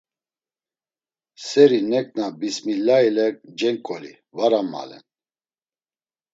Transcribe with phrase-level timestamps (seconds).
[1.47, 3.27] Seri neǩna bismilaile
[3.59, 5.05] cenǩoli, var ammalen.